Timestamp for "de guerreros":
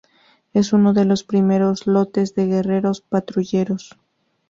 2.33-3.01